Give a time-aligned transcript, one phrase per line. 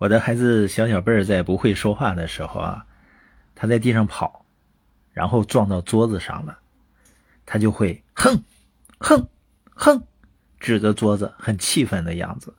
[0.00, 2.86] 我的孩子小小贝儿在不会说话的时候啊，
[3.54, 4.46] 他在地上跑，
[5.12, 6.58] 然后撞到桌子上了，
[7.44, 8.42] 他就会哼，
[8.96, 9.28] 哼，
[9.74, 10.02] 哼，
[10.58, 12.54] 指着桌子很气愤的样子。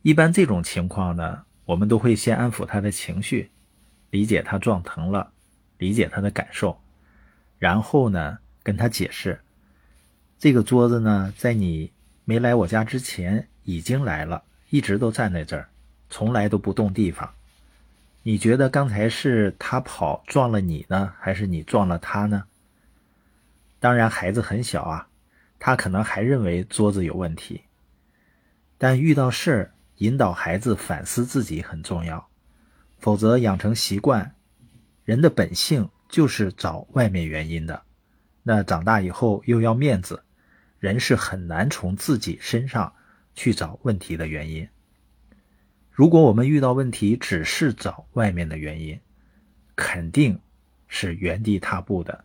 [0.00, 3.50] 一般这种情况呢，我们都会先安抚他的情绪，
[4.08, 5.30] 理解他撞疼了，
[5.76, 6.80] 理解他的感受，
[7.58, 9.38] 然后呢，跟他解释，
[10.38, 11.92] 这个桌子呢，在你
[12.24, 15.68] 没来我家之前已经来了，一直都站在这儿。
[16.10, 17.34] 从来都不动地方，
[18.22, 22.44] 你觉得刚才是他跑撞了你呢，还是你撞了他呢？
[23.80, 25.08] 当然，孩子很小啊，
[25.58, 27.62] 他可能还认为桌子有问题。
[28.76, 32.28] 但遇到事儿，引导孩子反思自己很重要，
[32.98, 34.34] 否则养成习惯，
[35.04, 37.82] 人的本性就是找外面原因的。
[38.42, 40.22] 那长大以后又要面子，
[40.80, 42.92] 人是很难从自己身上
[43.34, 44.68] 去找问题的原因。
[45.98, 49.00] 如果我们遇到问题只是找外面的原因，
[49.74, 50.38] 肯定
[50.86, 52.24] 是原地踏步的。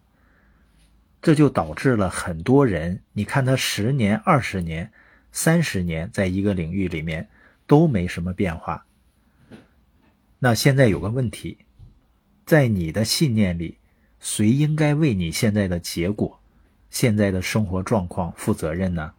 [1.23, 4.91] 这就导致了很多人，你看他十年、二十年、
[5.31, 7.27] 三十年在一个领域里面
[7.65, 8.85] 都没什么变化。
[10.37, 11.57] 那现在有个问题，
[12.45, 13.79] 在你的信念里，
[14.19, 16.39] 谁应该为你现在的结果、
[16.91, 19.11] 现在的生活状况负责任呢？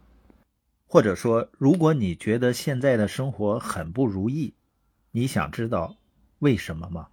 [0.95, 4.53] 或者说，如果你觉得现在的生活很不如意，
[5.11, 5.97] 你想知道
[6.39, 7.09] 为什么吗？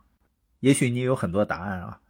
[0.61, 2.00] 也许你有很多答案啊，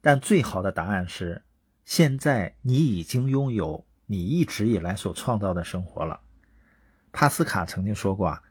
[0.00, 1.42] 但最好的答案是，
[1.84, 6.20] 现在你已经拥有你一直以来所创造的生活了。
[7.10, 8.42] 帕斯卡曾经说过啊，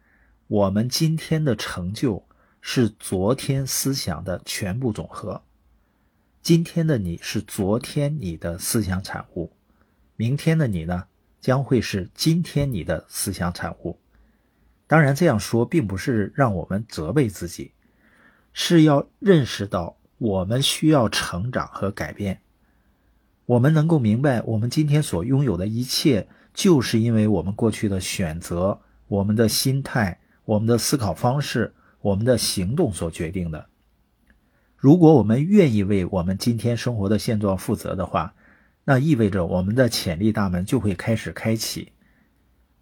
[0.48, 2.28] 我们今天的成就
[2.60, 5.42] 是昨天思想的全部总和。
[6.42, 9.54] 今天的你是昨天你的思想产物，
[10.18, 11.06] 明天的你呢？
[11.46, 14.00] 将会是今天你的思想产物。
[14.88, 17.72] 当然，这样说并不是让我们责备自己，
[18.52, 22.42] 是要认识到我们需要成长和改变。
[23.46, 33.68] 我们能够明白，我们今天所拥有的一切，就是因为我们过去的选择、我们的心态、我们的思考方式、我们的行动所决定的。
[34.76, 38.34] 如果我们愿意为我们今天生活的现状负责的话，
[38.86, 41.92] 那意味着我们的潜力大门就会开始开启。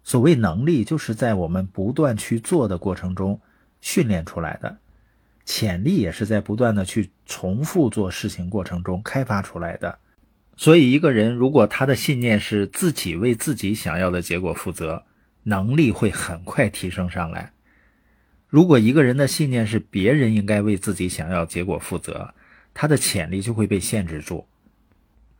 [0.02, 3.40] 所谓能力，就是在我们不断去做的过程中
[3.80, 4.76] 训练出来的；
[5.46, 9.98] 潜力也是在不断的去重复做事情过程中开发出来的。
[10.56, 15.04] 所以，一个人如果他的信念是自己为自己想要的结果负责，
[15.44, 17.50] 能力会很快提升上来；
[18.46, 22.34] 如果一个人的信念是别人应该为自己想要结果负责，
[22.74, 24.46] 他的潜力就会被限制住。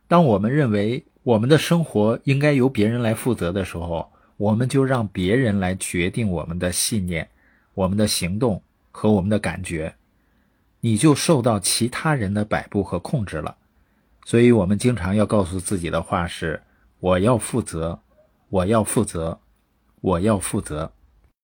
[0.07, 7.27] 当我们认为我们的生活应该由别人来负责的时候，我们就让别人来决定我们的信念、
[7.73, 8.61] 我们的行动
[8.91, 9.95] 和我们的感觉，
[10.81, 13.55] 你就受到其他人的摆布和控制了。
[14.23, 16.61] 所以，我们经常要告诉自己的话是：
[16.99, 17.99] 我要负责，
[18.49, 19.39] 我要负责，
[20.01, 20.91] 我要负责。